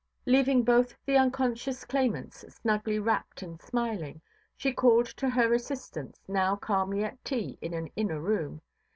Leaving 0.25 0.63
both 0.63 0.95
the 1.05 1.15
unconscious 1.15 1.85
claimants 1.85 2.43
snugly 2.51 2.97
wrapped 2.97 3.43
and 3.43 3.61
smiling, 3.61 4.19
she 4.57 4.73
called 4.73 5.05
to 5.05 5.29
her 5.29 5.53
assistants, 5.53 6.23
now 6.27 6.55
calmly 6.55 7.03
at 7.03 7.23
tea 7.23 7.59
in 7.61 7.75
an 7.75 7.87
inner 7.95 8.19
room. 8.19 8.61